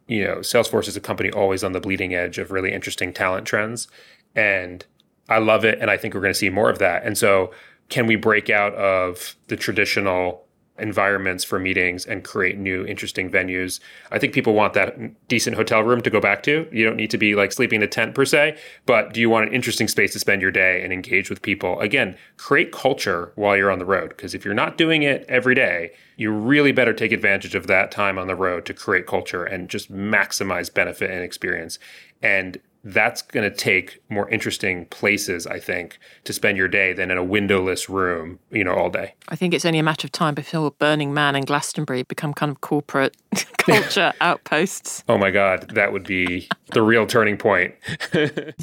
you 0.06 0.24
know, 0.24 0.36
Salesforce 0.36 0.88
is 0.88 0.96
a 0.96 1.00
company 1.00 1.30
always 1.30 1.64
on 1.64 1.72
the 1.72 1.80
bleeding 1.80 2.14
edge 2.14 2.38
of 2.38 2.50
really 2.50 2.72
interesting 2.72 3.12
talent 3.12 3.46
trends. 3.46 3.88
And 4.34 4.84
I 5.28 5.38
love 5.38 5.64
it. 5.64 5.78
And 5.80 5.90
I 5.90 5.96
think 5.96 6.14
we're 6.14 6.20
going 6.20 6.32
to 6.32 6.38
see 6.38 6.50
more 6.50 6.70
of 6.70 6.78
that. 6.78 7.04
And 7.04 7.18
so, 7.18 7.52
can 7.88 8.06
we 8.06 8.16
break 8.16 8.50
out 8.50 8.74
of 8.74 9.36
the 9.46 9.56
traditional 9.56 10.45
environments 10.78 11.44
for 11.44 11.58
meetings 11.58 12.04
and 12.04 12.24
create 12.24 12.58
new 12.58 12.84
interesting 12.86 13.30
venues. 13.30 13.80
I 14.10 14.18
think 14.18 14.32
people 14.32 14.54
want 14.54 14.74
that 14.74 14.96
decent 15.28 15.56
hotel 15.56 15.82
room 15.82 16.02
to 16.02 16.10
go 16.10 16.20
back 16.20 16.42
to. 16.44 16.68
You 16.72 16.84
don't 16.84 16.96
need 16.96 17.10
to 17.10 17.18
be 17.18 17.34
like 17.34 17.52
sleeping 17.52 17.76
in 17.76 17.82
a 17.82 17.88
tent 17.88 18.14
per 18.14 18.24
se, 18.24 18.58
but 18.84 19.12
do 19.12 19.20
you 19.20 19.30
want 19.30 19.48
an 19.48 19.54
interesting 19.54 19.88
space 19.88 20.12
to 20.12 20.18
spend 20.18 20.42
your 20.42 20.50
day 20.50 20.82
and 20.82 20.92
engage 20.92 21.30
with 21.30 21.42
people? 21.42 21.80
Again, 21.80 22.16
create 22.36 22.72
culture 22.72 23.32
while 23.36 23.56
you're 23.56 23.70
on 23.70 23.78
the 23.78 23.84
road 23.84 24.10
because 24.10 24.34
if 24.34 24.44
you're 24.44 24.54
not 24.54 24.78
doing 24.78 25.02
it 25.02 25.24
every 25.28 25.54
day, 25.54 25.92
you 26.16 26.30
really 26.30 26.72
better 26.72 26.92
take 26.92 27.12
advantage 27.12 27.54
of 27.54 27.66
that 27.66 27.90
time 27.90 28.18
on 28.18 28.26
the 28.26 28.34
road 28.34 28.64
to 28.66 28.74
create 28.74 29.06
culture 29.06 29.44
and 29.44 29.68
just 29.68 29.92
maximize 29.92 30.72
benefit 30.72 31.10
and 31.10 31.22
experience. 31.22 31.78
And 32.22 32.58
that's 32.86 33.20
going 33.20 33.42
to 33.50 33.54
take 33.54 34.00
more 34.08 34.30
interesting 34.30 34.86
places, 34.86 35.44
I 35.44 35.58
think, 35.58 35.98
to 36.22 36.32
spend 36.32 36.56
your 36.56 36.68
day 36.68 36.92
than 36.92 37.10
in 37.10 37.18
a 37.18 37.24
windowless 37.24 37.88
room, 37.88 38.38
you 38.52 38.62
know, 38.62 38.74
all 38.74 38.90
day. 38.90 39.14
I 39.28 39.34
think 39.34 39.54
it's 39.54 39.64
only 39.64 39.80
a 39.80 39.82
matter 39.82 40.06
of 40.06 40.12
time 40.12 40.36
before 40.36 40.70
Burning 40.70 41.12
Man 41.12 41.34
and 41.34 41.44
Glastonbury 41.44 42.04
become 42.04 42.32
kind 42.32 42.52
of 42.52 42.60
corporate 42.60 43.16
culture 43.58 44.12
outposts. 44.20 45.02
Oh 45.08 45.18
my 45.18 45.32
God, 45.32 45.70
that 45.70 45.92
would 45.92 46.04
be 46.04 46.48
the 46.72 46.82
real 46.82 47.08
turning 47.08 47.36
point. 47.36 47.74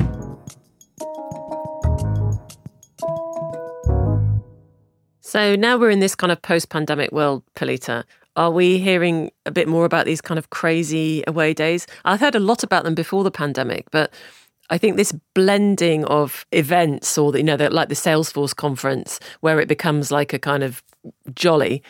so 5.20 5.58
now 5.58 5.78
we're 5.78 5.90
in 5.90 6.00
this 6.00 6.16
kind 6.16 6.32
of 6.32 6.42
post 6.42 6.70
pandemic 6.70 7.12
world, 7.12 7.44
Pilita. 7.56 8.06
Are 8.36 8.52
we 8.52 8.80
hearing 8.80 9.32
a 9.46 9.52
bit 9.52 9.68
more 9.68 9.86
about 9.86 10.06
these 10.06 10.22
kind 10.22 10.40
of 10.40 10.50
crazy 10.50 11.24
away 11.28 11.54
days? 11.54 11.86
I've 12.04 12.20
heard 12.20 12.36
a 12.36 12.40
lot 12.40 12.64
about 12.64 12.84
them 12.84 12.96
before 12.96 13.24
the 13.24 13.32
pandemic, 13.32 13.90
but 13.92 14.12
I 14.70 14.78
think 14.78 14.98
this 14.98 15.12
blending 15.36 16.04
of 16.06 16.46
events 16.52 17.18
or, 17.18 17.32
the, 17.32 17.40
you 17.40 17.44
know, 17.44 17.58
the, 17.58 17.70
like 17.70 17.90
the 17.90 17.96
Salesforce 17.96 18.56
conference 18.56 19.20
where 19.42 19.60
it 19.60 19.68
becomes 19.68 20.12
like 20.12 20.34
a 20.34 20.40
kind 20.40 20.64
of 20.64 20.82
jolly, 21.36 21.84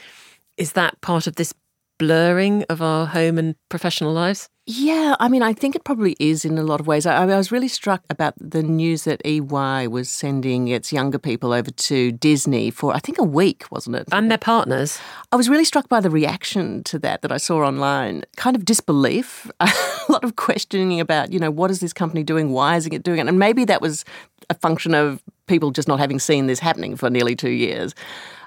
is 0.58 0.74
that 0.74 1.00
part 1.02 1.28
of 1.28 1.36
this 1.36 1.54
blurring 1.98 2.64
of 2.64 2.82
our 2.82 3.06
home 3.06 3.38
and 3.38 3.56
professional 3.70 4.12
lives? 4.12 4.50
Yeah, 4.66 5.18
I 5.20 5.28
mean, 5.28 5.42
I 5.42 5.52
think 5.52 5.76
it 5.76 5.84
probably 5.84 6.16
is 6.20 6.46
in 6.46 6.58
a 6.58 6.64
lot 6.64 6.80
of 6.80 6.88
ways. 6.88 7.06
I, 7.06 7.24
I, 7.24 7.26
was 7.26 7.52
really 7.52 7.68
struck 7.68 8.02
about 8.10 8.34
the 8.38 8.64
news 8.64 9.04
that 9.04 9.22
EY 9.26 9.88
was 9.88 10.10
sending 10.10 10.70
its 10.70 10.94
younger 10.94 11.20
people 11.20 11.52
over 11.52 11.70
to 11.70 12.14
Disney 12.14 12.72
for, 12.72 12.96
I 12.96 13.00
think, 13.00 13.18
a 13.20 13.26
week, 13.26 13.66
wasn't 13.72 13.98
it? 13.98 14.08
And 14.14 14.32
their 14.32 14.38
partners. 14.38 15.00
I 15.34 15.36
was 15.36 15.50
really 15.50 15.66
struck 15.66 15.90
by 15.90 16.00
the 16.00 16.10
reaction 16.10 16.82
to 16.86 17.00
that 17.00 17.24
that 17.24 17.32
I 17.34 17.38
saw 17.38 17.58
online. 17.58 18.24
Kind 18.38 18.56
of 18.56 18.64
disbelief, 18.64 19.52
a 19.60 19.70
lot 20.08 20.24
of 20.24 20.38
questioning 20.38 21.02
about, 21.02 21.34
you 21.34 21.40
know, 21.40 21.52
what 21.52 21.70
is 21.70 21.82
this 21.82 21.92
company 21.92 22.24
doing? 22.24 22.52
Why 22.52 22.78
is 22.78 22.88
it 22.88 23.04
doing 23.04 23.20
it? 23.20 23.28
And 23.28 23.38
maybe 23.38 23.66
that 23.66 23.82
was 23.82 24.06
a 24.50 24.54
function 24.54 24.94
of 24.96 25.22
people 25.48 25.72
just 25.72 25.90
not 25.90 26.00
having 26.00 26.20
seen 26.20 26.48
this 26.48 26.60
happening 26.60 26.96
for 26.96 27.10
nearly 27.10 27.36
two 27.36 27.52
years. 27.52 27.94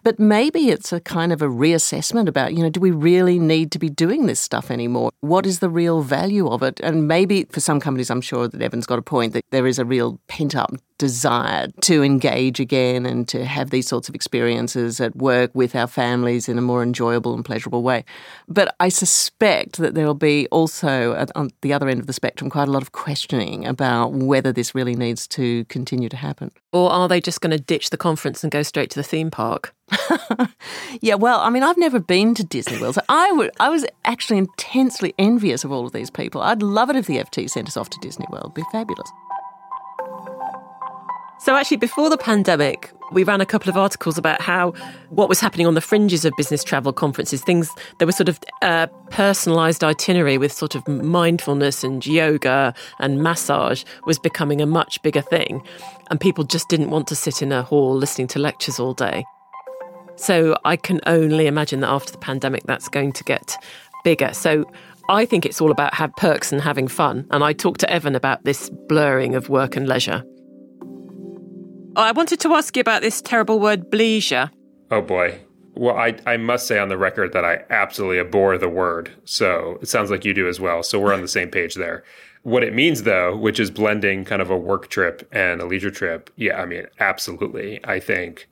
But 0.07 0.21
maybe 0.21 0.69
it's 0.71 0.93
a 0.93 1.01
kind 1.01 1.33
of 1.33 1.43
a 1.43 1.49
reassessment 1.49 2.29
about, 2.29 2.55
you 2.55 2.63
know, 2.63 2.71
do 2.71 2.79
we 2.79 2.93
really 2.93 3.41
need 3.41 3.73
to 3.73 3.79
be 3.81 3.89
doing 3.89 4.27
this 4.27 4.39
stuff 4.39 4.71
anymore? 4.71 5.11
What 5.19 5.47
is 5.47 5.59
the 5.59 5.69
real 5.69 6.03
value 6.03 6.47
of 6.47 6.63
it? 6.63 6.79
And 6.79 7.09
maybe 7.09 7.43
for 7.47 7.59
some 7.59 7.81
companies, 7.81 8.09
I'm 8.09 8.21
sure 8.21 8.47
that 8.47 8.63
Evan's 8.63 8.87
got 8.87 9.01
a 9.01 9.03
point 9.03 9.33
that 9.33 9.43
there 9.51 9.67
is 9.67 9.81
a 9.81 9.85
real 9.85 10.21
pent 10.29 10.55
up 10.55 10.77
desire 10.99 11.67
to 11.83 12.03
engage 12.03 12.61
again 12.61 13.05
and 13.05 13.29
to 13.29 13.45
have 13.45 13.71
these 13.71 13.87
sorts 13.87 14.09
of 14.09 14.15
experiences 14.15 15.01
at 15.01 15.15
work 15.17 15.51
with 15.55 15.75
our 15.75 15.89
families 15.89 16.49
in 16.49 16.57
a 16.57 16.63
more 16.63 16.83
enjoyable 16.85 17.35
and 17.35 17.45
pleasurable 17.45 17.83
way. 17.83 18.05
But 18.49 18.75
I 18.79 18.89
suspect 18.89 19.77
that 19.79 19.95
there 19.95 20.07
will 20.07 20.15
be 20.15 20.47
also, 20.53 21.27
on 21.35 21.51
the 21.63 21.73
other 21.73 21.89
end 21.89 21.99
of 22.01 22.07
the 22.07 22.13
spectrum, 22.13 22.49
quite 22.49 22.69
a 22.69 22.71
lot 22.71 22.81
of 22.81 22.93
questioning 22.93 23.67
about 23.67 24.13
whether 24.13 24.53
this 24.53 24.73
really 24.75 24.95
needs 24.95 25.27
to 25.29 25.65
continue 25.65 26.09
to 26.09 26.17
happen. 26.17 26.53
Or 26.73 26.91
are 26.91 27.09
they 27.09 27.21
just 27.21 27.41
going 27.41 27.51
to 27.51 27.63
ditch 27.63 27.91
the 27.91 27.99
conference 27.99 28.45
and 28.45 28.51
go 28.51 28.63
straight 28.63 28.91
to 28.91 28.99
the 28.99 29.03
theme 29.03 29.31
park? 29.31 29.75
yeah, 31.01 31.15
well, 31.15 31.41
I 31.41 31.51
mean, 31.51 31.63
I've 31.63 31.79
never 31.79 32.01
been 32.01 32.35
to 32.35 32.45
Disney 32.45 32.81
World, 32.81 32.97
so 32.97 33.03
I, 33.09 33.31
would, 33.33 33.51
I 33.61 33.69
was 33.69 33.87
actually 34.05 34.39
intensely 34.39 35.15
envious 35.19 35.65
of 35.65 35.73
all 35.73 35.87
of 35.87 35.93
these 35.93 36.11
people. 36.11 36.43
I'd 36.43 36.63
love 36.63 36.91
it 36.91 36.97
if 36.97 37.07
the 37.07 37.19
FT 37.19 37.49
sent 37.49 37.69
us 37.69 37.77
off 37.77 37.91
to 37.91 37.99
Disney 38.01 38.27
World. 38.31 38.47
It'd 38.47 38.55
be 38.55 38.63
fabulous. 38.73 39.11
So, 41.39 41.55
actually, 41.55 41.77
before 41.77 42.11
the 42.11 42.17
pandemic, 42.17 42.91
we 43.13 43.23
ran 43.23 43.41
a 43.41 43.47
couple 43.47 43.69
of 43.71 43.77
articles 43.77 44.19
about 44.19 44.41
how 44.41 44.73
what 45.11 45.29
was 45.29 45.39
happening 45.39 45.67
on 45.67 45.75
the 45.75 45.81
fringes 45.81 46.25
of 46.25 46.33
business 46.37 46.65
travel 46.65 46.93
conferences. 46.93 47.43
Things 47.43 47.71
there 47.99 48.07
was 48.07 48.17
sort 48.17 48.29
of 48.29 48.41
uh, 48.63 48.89
a 48.91 49.11
personalised 49.13 49.85
itinerary 49.85 50.39
with 50.39 50.51
sort 50.51 50.75
of 50.75 50.89
mindfulness 50.89 51.85
and 51.85 52.05
yoga 52.05 52.75
and 52.99 53.23
massage 53.23 53.85
was 54.07 54.19
becoming 54.19 54.61
a 54.61 54.67
much 54.67 55.01
bigger 55.03 55.21
thing, 55.21 55.63
and 56.11 56.21
people 56.21 56.43
just 56.43 56.69
didn't 56.69 56.91
want 56.91 57.07
to 57.09 57.15
sit 57.15 57.43
in 57.43 57.53
a 57.53 57.63
hall 57.63 57.95
listening 57.95 58.27
to 58.29 58.39
lectures 58.39 58.81
all 58.81 58.95
day. 58.95 59.25
So 60.17 60.57
I 60.65 60.77
can 60.77 61.01
only 61.07 61.47
imagine 61.47 61.81
that 61.81 61.89
after 61.91 62.13
the 62.13 62.19
pandemic, 62.19 62.65
that's 62.65 62.89
going 62.89 63.13
to 63.13 63.25
get 63.25 63.57
bigger. 64.05 64.33
So 64.33 64.65
I 65.09 65.25
think 65.25 65.47
it's 65.47 65.61
all 65.61 65.71
about 65.71 65.95
have 65.95 66.15
perks 66.17 66.53
and 66.53 66.61
having 66.61 66.89
fun. 66.89 67.27
And 67.31 67.45
I 67.45 67.53
talked 67.53 67.81
to 67.81 67.91
Evan 67.91 68.15
about 68.15 68.45
this 68.45 68.71
blurring 68.89 69.35
of 69.35 69.49
work 69.49 69.77
and 69.77 69.87
leisure. 69.87 70.25
I 71.97 72.13
wanted 72.13 72.41
to 72.41 72.53
ask 72.55 72.77
you 72.77 72.81
about 72.81 73.03
this 73.03 73.23
terrible 73.23 73.59
word, 73.59 73.91
bleisure. 73.91 74.51
Oh 74.91 75.01
boy. 75.01 75.39
Well, 75.75 75.97
I, 75.97 76.17
I 76.27 76.39
must 76.39 76.67
say 76.67 76.79
on 76.79 76.89
the 76.89 76.97
record 76.97 77.33
that 77.35 77.45
I 77.45 77.63
absolutely 77.69 78.19
abhor 78.19 78.57
the 78.57 78.69
word. 78.69 79.11
So 79.25 79.79
it 79.83 79.89
sounds 79.89 80.11
like 80.11 80.25
you 80.25 80.33
do 80.33 80.49
as 80.49 80.59
well. 80.59 80.83
So 80.83 80.99
we're 80.99 81.13
on 81.13 81.21
the 81.21 81.29
same 81.29 81.51
page 81.51 81.75
there. 81.75 82.03
What 82.43 82.63
it 82.63 82.75
means, 82.75 83.03
though, 83.03 83.37
which 83.37 83.59
is 83.61 83.71
blending 83.71 84.25
kind 84.25 84.41
of 84.41 84.51
a 84.51 84.57
work 84.57 84.89
trip 84.89 85.29
and 85.33 85.61
a 85.61 85.67
leisure 85.67 85.91
trip, 85.91 86.31
yeah, 86.37 86.61
I 86.61 86.65
mean, 86.65 86.87
absolutely. 87.01 87.81
I 87.85 87.99
think 87.99 88.49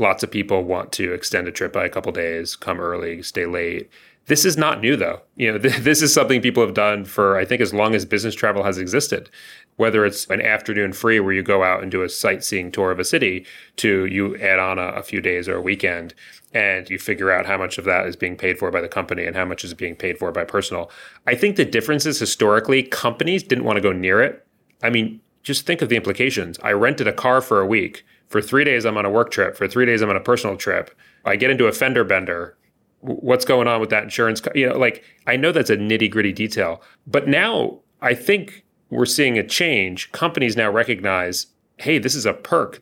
Lots 0.00 0.22
of 0.22 0.30
people 0.30 0.64
want 0.64 0.92
to 0.92 1.12
extend 1.12 1.46
a 1.46 1.52
trip 1.52 1.74
by 1.74 1.84
a 1.84 1.90
couple 1.90 2.10
days, 2.10 2.56
come 2.56 2.80
early, 2.80 3.22
stay 3.22 3.44
late. 3.44 3.90
This 4.28 4.46
is 4.46 4.56
not 4.56 4.80
new 4.80 4.96
though. 4.96 5.20
You 5.36 5.52
know, 5.52 5.58
this 5.58 6.00
is 6.00 6.14
something 6.14 6.40
people 6.40 6.64
have 6.64 6.72
done 6.72 7.04
for 7.04 7.36
I 7.36 7.44
think 7.44 7.60
as 7.60 7.74
long 7.74 7.94
as 7.94 8.06
business 8.06 8.34
travel 8.34 8.62
has 8.62 8.78
existed. 8.78 9.28
Whether 9.76 10.06
it's 10.06 10.26
an 10.30 10.40
afternoon 10.40 10.94
free 10.94 11.20
where 11.20 11.34
you 11.34 11.42
go 11.42 11.62
out 11.62 11.82
and 11.82 11.90
do 11.90 12.02
a 12.02 12.08
sightseeing 12.08 12.72
tour 12.72 12.90
of 12.90 12.98
a 12.98 13.04
city 13.04 13.44
to 13.76 14.06
you 14.06 14.38
add 14.38 14.58
on 14.58 14.78
a, 14.78 14.88
a 14.88 15.02
few 15.02 15.20
days 15.20 15.50
or 15.50 15.56
a 15.56 15.62
weekend 15.62 16.14
and 16.54 16.88
you 16.88 16.98
figure 16.98 17.30
out 17.30 17.44
how 17.44 17.58
much 17.58 17.76
of 17.76 17.84
that 17.84 18.06
is 18.06 18.16
being 18.16 18.38
paid 18.38 18.58
for 18.58 18.70
by 18.70 18.80
the 18.80 18.88
company 18.88 19.26
and 19.26 19.36
how 19.36 19.44
much 19.44 19.64
is 19.64 19.74
being 19.74 19.96
paid 19.96 20.16
for 20.16 20.32
by 20.32 20.44
personal. 20.44 20.90
I 21.26 21.34
think 21.34 21.56
the 21.56 21.66
difference 21.66 22.06
is 22.06 22.18
historically 22.18 22.82
companies 22.84 23.42
didn't 23.42 23.64
want 23.64 23.76
to 23.76 23.82
go 23.82 23.92
near 23.92 24.22
it. 24.22 24.46
I 24.82 24.88
mean, 24.88 25.20
just 25.42 25.66
think 25.66 25.82
of 25.82 25.90
the 25.90 25.96
implications. 25.96 26.58
I 26.62 26.72
rented 26.72 27.06
a 27.06 27.12
car 27.12 27.42
for 27.42 27.60
a 27.60 27.66
week 27.66 28.02
for 28.30 28.40
three 28.40 28.64
days, 28.64 28.86
I'm 28.86 28.96
on 28.96 29.04
a 29.04 29.10
work 29.10 29.30
trip. 29.30 29.56
For 29.56 29.68
three 29.68 29.84
days, 29.84 30.00
I'm 30.00 30.08
on 30.08 30.16
a 30.16 30.20
personal 30.20 30.56
trip. 30.56 30.96
I 31.24 31.36
get 31.36 31.50
into 31.50 31.66
a 31.66 31.72
fender 31.72 32.04
bender. 32.04 32.56
What's 33.00 33.44
going 33.44 33.66
on 33.66 33.80
with 33.80 33.90
that 33.90 34.04
insurance? 34.04 34.40
You 34.54 34.68
know, 34.68 34.78
like 34.78 35.04
I 35.26 35.36
know 35.36 35.52
that's 35.52 35.68
a 35.68 35.76
nitty 35.76 36.10
gritty 36.10 36.32
detail, 36.32 36.80
but 37.06 37.26
now 37.26 37.80
I 38.00 38.14
think 38.14 38.64
we're 38.88 39.06
seeing 39.06 39.36
a 39.36 39.46
change. 39.46 40.12
Companies 40.12 40.56
now 40.56 40.70
recognize, 40.70 41.48
hey, 41.78 41.98
this 41.98 42.14
is 42.14 42.24
a 42.24 42.32
perk. 42.32 42.80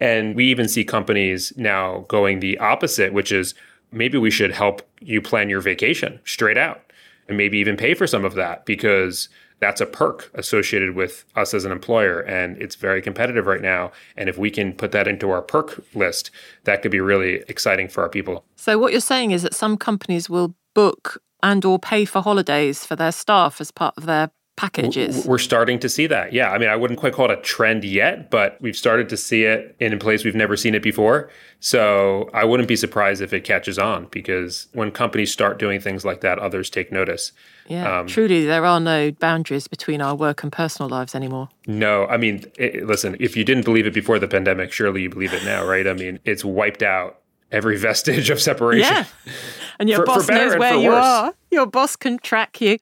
And 0.00 0.34
we 0.34 0.46
even 0.46 0.68
see 0.68 0.84
companies 0.84 1.52
now 1.56 2.04
going 2.08 2.40
the 2.40 2.58
opposite, 2.58 3.12
which 3.12 3.32
is 3.32 3.54
maybe 3.92 4.18
we 4.18 4.30
should 4.30 4.52
help 4.52 4.82
you 5.00 5.20
plan 5.20 5.50
your 5.50 5.60
vacation 5.60 6.20
straight 6.24 6.58
out 6.58 6.85
and 7.28 7.36
maybe 7.36 7.58
even 7.58 7.76
pay 7.76 7.94
for 7.94 8.06
some 8.06 8.24
of 8.24 8.34
that 8.34 8.64
because 8.66 9.28
that's 9.58 9.80
a 9.80 9.86
perk 9.86 10.30
associated 10.34 10.94
with 10.94 11.24
us 11.34 11.54
as 11.54 11.64
an 11.64 11.72
employer 11.72 12.20
and 12.20 12.60
it's 12.60 12.74
very 12.74 13.00
competitive 13.00 13.46
right 13.46 13.62
now. 13.62 13.90
And 14.16 14.28
if 14.28 14.36
we 14.36 14.50
can 14.50 14.72
put 14.72 14.92
that 14.92 15.08
into 15.08 15.30
our 15.30 15.42
perk 15.42 15.82
list 15.94 16.30
that 16.64 16.82
could 16.82 16.90
be 16.90 17.00
really 17.00 17.42
exciting 17.48 17.88
for 17.88 18.02
our 18.02 18.08
people. 18.08 18.44
So 18.56 18.78
what 18.78 18.92
you're 18.92 19.00
saying 19.00 19.30
is 19.30 19.42
that 19.42 19.54
some 19.54 19.76
companies 19.76 20.28
will 20.28 20.54
book 20.74 21.22
and 21.42 21.64
or 21.64 21.78
pay 21.78 22.04
for 22.04 22.20
holidays 22.20 22.84
for 22.84 22.96
their 22.96 23.12
staff 23.12 23.60
as 23.60 23.70
part 23.70 23.94
of 23.96 24.06
their 24.06 24.30
packages. 24.56 25.26
We're 25.26 25.38
starting 25.38 25.78
to 25.80 25.88
see 25.88 26.06
that. 26.06 26.32
Yeah. 26.32 26.50
I 26.50 26.58
mean, 26.58 26.68
I 26.68 26.76
wouldn't 26.76 26.98
quite 26.98 27.12
call 27.12 27.30
it 27.30 27.38
a 27.38 27.42
trend 27.42 27.84
yet, 27.84 28.30
but 28.30 28.60
we've 28.60 28.76
started 28.76 29.08
to 29.10 29.16
see 29.16 29.44
it 29.44 29.76
in 29.78 29.92
a 29.92 29.98
place 29.98 30.24
we've 30.24 30.34
never 30.34 30.56
seen 30.56 30.74
it 30.74 30.82
before. 30.82 31.30
So 31.60 32.30
I 32.32 32.44
wouldn't 32.44 32.68
be 32.68 32.76
surprised 32.76 33.20
if 33.20 33.32
it 33.32 33.44
catches 33.44 33.78
on 33.78 34.06
because 34.10 34.68
when 34.72 34.90
companies 34.90 35.30
start 35.30 35.58
doing 35.58 35.80
things 35.80 36.04
like 36.04 36.22
that, 36.22 36.38
others 36.38 36.70
take 36.70 36.90
notice. 36.90 37.32
Yeah. 37.68 38.00
Um, 38.00 38.06
truly, 38.06 38.46
there 38.46 38.64
are 38.64 38.80
no 38.80 39.12
boundaries 39.12 39.68
between 39.68 40.00
our 40.00 40.14
work 40.14 40.42
and 40.42 40.50
personal 40.50 40.88
lives 40.88 41.14
anymore. 41.14 41.48
No. 41.66 42.06
I 42.06 42.16
mean, 42.16 42.44
it, 42.56 42.86
listen, 42.86 43.16
if 43.20 43.36
you 43.36 43.44
didn't 43.44 43.64
believe 43.64 43.86
it 43.86 43.94
before 43.94 44.18
the 44.18 44.28
pandemic, 44.28 44.72
surely 44.72 45.02
you 45.02 45.10
believe 45.10 45.34
it 45.34 45.44
now, 45.44 45.64
right? 45.66 45.86
I 45.86 45.92
mean, 45.92 46.18
it's 46.24 46.44
wiped 46.44 46.82
out 46.82 47.20
every 47.52 47.76
vestige 47.78 48.30
of 48.30 48.40
separation. 48.40 48.94
Yeah. 48.94 49.32
And 49.78 49.88
your 49.88 49.98
for, 50.00 50.06
boss 50.06 50.26
for 50.26 50.32
knows 50.32 50.56
where 50.56 50.76
you 50.76 50.88
worse. 50.88 51.04
are. 51.04 51.34
Your 51.50 51.66
boss 51.66 51.96
can 51.96 52.18
track 52.18 52.60
you. 52.60 52.78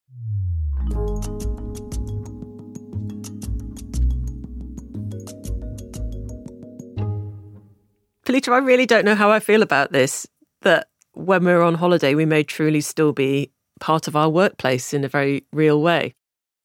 Pilita, 8.24 8.52
I 8.52 8.58
really 8.58 8.86
don't 8.86 9.04
know 9.04 9.14
how 9.14 9.30
I 9.30 9.40
feel 9.40 9.62
about 9.62 9.92
this. 9.92 10.26
That 10.62 10.88
when 11.12 11.44
we're 11.44 11.62
on 11.62 11.74
holiday, 11.74 12.14
we 12.14 12.24
may 12.24 12.42
truly 12.42 12.80
still 12.80 13.12
be 13.12 13.50
part 13.80 14.08
of 14.08 14.16
our 14.16 14.28
workplace 14.28 14.94
in 14.94 15.04
a 15.04 15.08
very 15.08 15.44
real 15.52 15.82
way. 15.82 16.14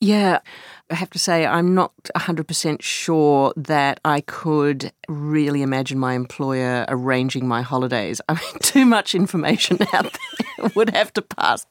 Yeah, 0.02 0.40
I 0.90 0.96
have 0.96 1.10
to 1.10 1.20
say, 1.20 1.46
I'm 1.46 1.76
not 1.76 1.92
100% 2.16 2.82
sure 2.82 3.54
that 3.58 4.00
I 4.06 4.22
could 4.22 4.94
really 5.10 5.62
imagine 5.62 6.00
my 6.00 6.14
employer 6.14 6.86
arranging 6.88 7.46
my 7.50 7.62
holidays. 7.62 8.22
I 8.30 8.36
mean, 8.36 8.54
too 8.62 8.86
much 8.86 9.14
information 9.14 9.80
out 9.94 10.18
there 10.58 10.70
would 10.76 10.92
have 10.92 11.12
to 11.14 11.22
pass 11.22 11.66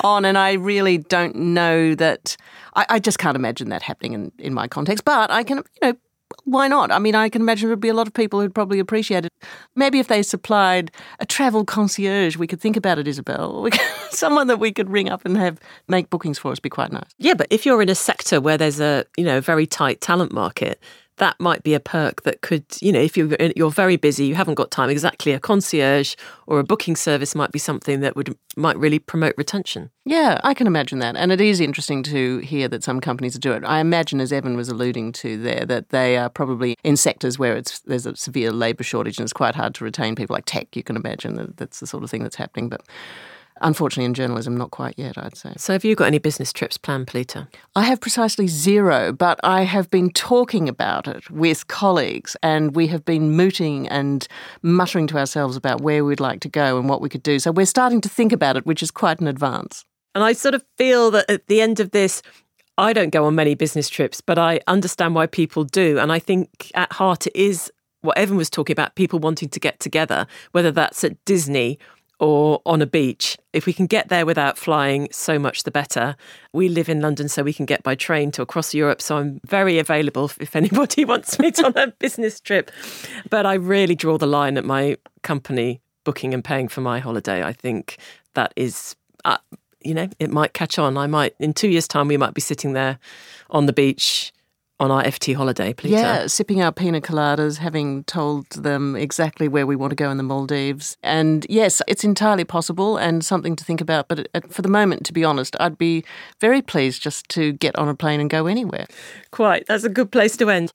on, 0.00 0.24
and 0.24 0.38
I 0.38 0.54
really 0.54 0.96
don't 0.96 1.36
know 1.36 1.94
that. 1.96 2.38
I, 2.74 2.86
I 2.88 2.98
just 3.00 3.18
can't 3.18 3.36
imagine 3.36 3.68
that 3.68 3.82
happening 3.82 4.14
in, 4.14 4.32
in 4.38 4.54
my 4.54 4.66
context. 4.66 5.04
But 5.04 5.30
I 5.30 5.42
can, 5.42 5.58
you 5.58 5.88
know, 5.88 5.96
why 6.44 6.68
not? 6.68 6.90
I 6.90 6.98
mean, 6.98 7.14
I 7.14 7.28
can 7.28 7.42
imagine 7.42 7.68
there'd 7.68 7.80
be 7.80 7.88
a 7.88 7.94
lot 7.94 8.06
of 8.06 8.14
people 8.14 8.40
who'd 8.40 8.54
probably 8.54 8.78
appreciate 8.78 9.24
it. 9.24 9.32
Maybe 9.74 9.98
if 9.98 10.08
they 10.08 10.22
supplied 10.22 10.90
a 11.20 11.26
travel 11.26 11.64
concierge, 11.64 12.36
we 12.36 12.46
could 12.46 12.60
think 12.60 12.76
about 12.76 12.98
it, 12.98 13.08
Isabel. 13.08 13.68
Someone 14.10 14.46
that 14.48 14.58
we 14.58 14.72
could 14.72 14.90
ring 14.90 15.08
up 15.08 15.24
and 15.24 15.36
have 15.36 15.58
make 15.88 16.10
bookings 16.10 16.38
for 16.38 16.52
us 16.52 16.60
be 16.60 16.68
quite 16.68 16.92
nice. 16.92 17.10
Yeah, 17.18 17.34
but 17.34 17.46
if 17.50 17.64
you're 17.64 17.82
in 17.82 17.88
a 17.88 17.94
sector 17.94 18.40
where 18.40 18.58
there's 18.58 18.80
a 18.80 19.04
you 19.16 19.24
know 19.24 19.40
very 19.40 19.66
tight 19.66 20.00
talent 20.00 20.32
market, 20.32 20.80
that 21.18 21.38
might 21.38 21.62
be 21.62 21.74
a 21.74 21.80
perk 21.80 22.22
that 22.22 22.40
could, 22.40 22.64
you 22.80 22.90
know, 22.90 23.00
if 23.00 23.16
you're 23.16 23.34
uh, 23.40 23.50
you're 23.54 23.70
very 23.70 23.96
busy, 23.96 24.26
you 24.26 24.34
haven't 24.34 24.54
got 24.54 24.70
time. 24.70 24.90
Exactly, 24.90 25.32
a 25.32 25.40
concierge 25.40 26.14
or 26.46 26.58
a 26.58 26.64
booking 26.64 26.96
service 26.96 27.34
might 27.34 27.52
be 27.52 27.58
something 27.58 28.00
that 28.00 28.16
would 28.16 28.36
might 28.56 28.76
really 28.78 28.98
promote 28.98 29.34
retention. 29.36 29.90
Yeah, 30.04 30.40
I 30.42 30.54
can 30.54 30.66
imagine 30.66 30.98
that, 31.00 31.16
and 31.16 31.30
it 31.30 31.40
is 31.40 31.60
interesting 31.60 32.02
to 32.04 32.38
hear 32.38 32.68
that 32.68 32.82
some 32.82 33.00
companies 33.00 33.38
do 33.38 33.52
it. 33.52 33.62
I 33.64 33.80
imagine, 33.80 34.20
as 34.20 34.32
Evan 34.32 34.56
was 34.56 34.68
alluding 34.68 35.12
to 35.12 35.36
there, 35.36 35.64
that 35.66 35.90
they 35.90 36.16
are 36.16 36.28
probably 36.28 36.76
in 36.82 36.96
sectors 36.96 37.38
where 37.38 37.56
it's 37.56 37.80
there's 37.80 38.06
a 38.06 38.16
severe 38.16 38.50
labour 38.50 38.84
shortage 38.84 39.18
and 39.18 39.24
it's 39.24 39.32
quite 39.32 39.54
hard 39.54 39.74
to 39.76 39.84
retain 39.84 40.14
people 40.14 40.34
like 40.34 40.44
tech. 40.46 40.74
You 40.74 40.82
can 40.82 40.96
imagine 40.96 41.34
that 41.34 41.56
that's 41.58 41.80
the 41.80 41.86
sort 41.86 42.04
of 42.04 42.10
thing 42.10 42.22
that's 42.22 42.36
happening, 42.36 42.68
but. 42.68 42.82
Unfortunately, 43.60 44.04
in 44.04 44.14
journalism, 44.14 44.56
not 44.56 44.70
quite 44.70 44.94
yet, 44.96 45.18
I'd 45.18 45.36
say. 45.36 45.52
So, 45.56 45.72
have 45.72 45.84
you 45.84 45.94
got 45.94 46.06
any 46.06 46.18
business 46.18 46.52
trips 46.52 46.76
planned, 46.76 47.06
Pilita? 47.06 47.48
I 47.74 47.84
have 47.84 48.00
precisely 48.00 48.46
zero, 48.46 49.12
but 49.12 49.40
I 49.42 49.62
have 49.62 49.90
been 49.90 50.10
talking 50.10 50.68
about 50.68 51.08
it 51.08 51.30
with 51.30 51.68
colleagues, 51.68 52.36
and 52.42 52.74
we 52.74 52.86
have 52.88 53.04
been 53.04 53.32
mooting 53.32 53.88
and 53.88 54.26
muttering 54.62 55.06
to 55.08 55.18
ourselves 55.18 55.56
about 55.56 55.80
where 55.80 56.04
we'd 56.04 56.20
like 56.20 56.40
to 56.40 56.48
go 56.48 56.78
and 56.78 56.88
what 56.88 57.00
we 57.00 57.08
could 57.08 57.22
do. 57.22 57.38
So, 57.38 57.50
we're 57.50 57.66
starting 57.66 58.00
to 58.02 58.08
think 58.08 58.32
about 58.32 58.56
it, 58.56 58.66
which 58.66 58.82
is 58.82 58.90
quite 58.90 59.20
an 59.20 59.28
advance. 59.28 59.84
And 60.14 60.24
I 60.24 60.32
sort 60.32 60.54
of 60.54 60.64
feel 60.76 61.10
that 61.12 61.30
at 61.30 61.46
the 61.46 61.60
end 61.60 61.80
of 61.80 61.90
this, 61.90 62.22
I 62.76 62.92
don't 62.92 63.10
go 63.10 63.24
on 63.24 63.34
many 63.34 63.54
business 63.54 63.88
trips, 63.88 64.20
but 64.20 64.38
I 64.38 64.60
understand 64.66 65.14
why 65.14 65.26
people 65.26 65.64
do. 65.64 65.98
And 65.98 66.12
I 66.12 66.20
think 66.20 66.70
at 66.74 66.92
heart 66.92 67.26
it 67.26 67.36
is 67.36 67.72
what 68.02 68.16
Evan 68.16 68.36
was 68.36 68.48
talking 68.48 68.72
about 68.72 68.94
people 68.94 69.18
wanting 69.18 69.48
to 69.48 69.60
get 69.60 69.80
together, 69.80 70.26
whether 70.52 70.70
that's 70.70 71.02
at 71.02 71.24
Disney 71.24 71.78
or 72.20 72.60
on 72.66 72.82
a 72.82 72.86
beach. 72.86 73.36
If 73.52 73.66
we 73.66 73.72
can 73.72 73.86
get 73.86 74.08
there 74.08 74.26
without 74.26 74.58
flying, 74.58 75.08
so 75.12 75.38
much 75.38 75.62
the 75.62 75.70
better. 75.70 76.16
We 76.52 76.68
live 76.68 76.88
in 76.88 77.00
London, 77.00 77.28
so 77.28 77.42
we 77.42 77.52
can 77.52 77.66
get 77.66 77.82
by 77.82 77.94
train 77.94 78.30
to 78.32 78.42
across 78.42 78.74
Europe. 78.74 79.00
So 79.00 79.18
I'm 79.18 79.40
very 79.46 79.78
available 79.78 80.30
if 80.40 80.56
anybody 80.56 81.04
wants 81.12 81.38
me 81.38 81.52
on 81.64 81.76
a 81.76 81.88
business 81.88 82.40
trip. 82.40 82.70
But 83.30 83.46
I 83.46 83.54
really 83.54 83.94
draw 83.94 84.18
the 84.18 84.26
line 84.26 84.56
at 84.56 84.64
my 84.64 84.96
company 85.22 85.80
booking 86.04 86.34
and 86.34 86.44
paying 86.44 86.68
for 86.68 86.80
my 86.80 86.98
holiday. 86.98 87.42
I 87.42 87.52
think 87.52 87.98
that 88.34 88.52
is. 88.56 88.96
Uh, 89.24 89.38
you 89.84 89.94
know, 89.94 90.08
it 90.18 90.30
might 90.30 90.54
catch 90.54 90.76
on. 90.76 90.96
I 90.96 91.06
might, 91.06 91.34
in 91.38 91.54
two 91.54 91.68
years' 91.68 91.86
time, 91.86 92.08
we 92.08 92.16
might 92.16 92.34
be 92.34 92.40
sitting 92.40 92.72
there 92.72 92.98
on 93.50 93.66
the 93.66 93.72
beach 93.72 94.32
on 94.80 94.90
our 94.90 95.02
FT 95.02 95.34
holiday, 95.34 95.72
please. 95.72 95.92
Yeah, 95.92 96.26
sipping 96.26 96.62
our 96.62 96.72
pina 96.72 97.00
coladas, 97.00 97.58
having 97.58 98.04
told 98.04 98.48
them 98.50 98.94
exactly 98.96 99.48
where 99.48 99.66
we 99.66 99.76
want 99.76 99.90
to 99.90 99.96
go 99.96 100.10
in 100.10 100.16
the 100.16 100.22
Maldives. 100.22 100.96
And 101.02 101.44
yes, 101.48 101.82
it's 101.88 102.04
entirely 102.04 102.44
possible 102.44 102.96
and 102.96 103.24
something 103.24 103.56
to 103.56 103.64
think 103.64 103.80
about. 103.80 104.08
But 104.08 104.28
for 104.50 104.62
the 104.62 104.68
moment, 104.68 105.04
to 105.06 105.12
be 105.12 105.24
honest, 105.24 105.56
I'd 105.58 105.78
be 105.78 106.04
very 106.40 106.62
pleased 106.62 107.02
just 107.02 107.28
to 107.30 107.52
get 107.52 107.76
on 107.76 107.88
a 107.88 107.94
plane 107.94 108.20
and 108.20 108.30
go 108.30 108.46
anywhere. 108.46 108.86
Quite. 109.32 109.66
That's 109.66 109.84
a 109.84 109.88
good 109.88 110.12
place 110.12 110.36
to 110.36 110.50
end. 110.50 110.72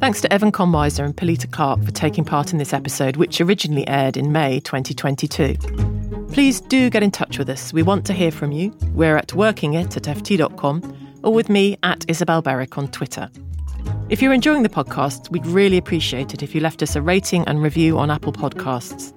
Thanks 0.00 0.20
to 0.22 0.32
Evan 0.32 0.50
Konwiser 0.50 1.04
and 1.04 1.16
Pilita 1.16 1.50
Clark 1.50 1.84
for 1.84 1.92
taking 1.92 2.24
part 2.24 2.52
in 2.52 2.58
this 2.58 2.72
episode, 2.72 3.16
which 3.16 3.40
originally 3.40 3.86
aired 3.86 4.16
in 4.16 4.32
May 4.32 4.58
2022. 4.58 5.54
Please 6.32 6.60
do 6.60 6.90
get 6.90 7.02
in 7.02 7.10
touch 7.10 7.38
with 7.38 7.48
us. 7.48 7.72
We 7.72 7.82
want 7.82 8.04
to 8.06 8.12
hear 8.12 8.32
from 8.32 8.52
you. 8.52 8.74
We're 8.94 9.16
at 9.16 9.28
workingit 9.28 9.96
at 9.96 10.02
ft.com 10.02 11.01
or 11.22 11.32
with 11.32 11.48
me 11.48 11.76
at 11.82 12.04
Isabel 12.08 12.42
Berwick 12.42 12.78
on 12.78 12.88
Twitter. 12.88 13.30
If 14.08 14.20
you're 14.20 14.32
enjoying 14.32 14.62
the 14.62 14.68
podcast, 14.68 15.30
we'd 15.30 15.46
really 15.46 15.78
appreciate 15.78 16.34
it 16.34 16.42
if 16.42 16.54
you 16.54 16.60
left 16.60 16.82
us 16.82 16.96
a 16.96 17.02
rating 17.02 17.44
and 17.46 17.62
review 17.62 17.98
on 17.98 18.10
Apple 18.10 18.32
Podcasts. 18.32 19.12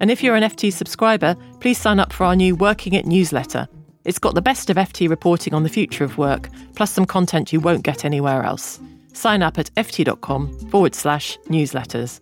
And 0.00 0.10
if 0.10 0.22
you're 0.22 0.36
an 0.36 0.42
FT 0.42 0.72
subscriber, 0.72 1.36
please 1.60 1.78
sign 1.78 2.00
up 2.00 2.12
for 2.12 2.24
our 2.24 2.34
new 2.34 2.56
Working 2.56 2.94
It 2.94 3.06
newsletter. 3.06 3.68
It's 4.04 4.18
got 4.18 4.34
the 4.34 4.42
best 4.42 4.70
of 4.70 4.76
FT 4.76 5.10
reporting 5.10 5.52
on 5.52 5.62
the 5.62 5.68
future 5.68 6.04
of 6.04 6.16
work, 6.16 6.48
plus 6.74 6.90
some 6.90 7.04
content 7.04 7.52
you 7.52 7.60
won't 7.60 7.84
get 7.84 8.04
anywhere 8.04 8.42
else. 8.42 8.80
Sign 9.12 9.42
up 9.42 9.58
at 9.58 9.70
ft.com 9.74 10.70
forward 10.70 10.94
slash 10.94 11.38
newsletters. 11.48 12.20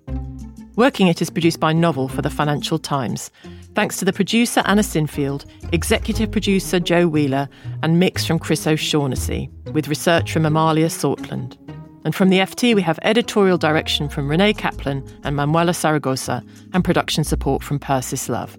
Working 0.79 1.09
It 1.09 1.21
is 1.21 1.29
produced 1.29 1.59
by 1.59 1.73
Novel 1.73 2.07
for 2.07 2.23
the 2.23 2.31
Financial 2.31 2.79
Times. 2.79 3.33
Thanks 3.75 3.97
to 3.97 4.05
the 4.05 4.13
producer 4.13 4.63
Anna 4.65 4.83
Sinfield, 4.83 5.45
executive 5.73 6.31
producer 6.31 6.79
Joe 6.79 7.09
Wheeler, 7.09 7.49
and 7.83 7.99
mix 7.99 8.25
from 8.25 8.39
Chris 8.39 8.65
O'Shaughnessy, 8.65 9.51
with 9.73 9.89
research 9.89 10.33
from 10.33 10.47
Amalia 10.47 10.87
Sortland. 10.87 11.57
And 12.05 12.15
from 12.15 12.29
the 12.29 12.39
FT, 12.39 12.77
we 12.77 12.83
have 12.83 13.01
editorial 13.03 13.59
direction 13.59 14.09
from 14.09 14.29
Renee 14.29 14.53
Kaplan 14.53 15.05
and 15.25 15.35
Manuela 15.35 15.73
Saragosa, 15.73 16.49
and 16.73 16.85
production 16.85 17.25
support 17.25 17.65
from 17.65 17.81
Persis 17.81 18.29
Love. 18.29 18.57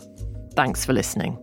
Thanks 0.55 0.83
for 0.83 0.91
listening. 0.91 1.37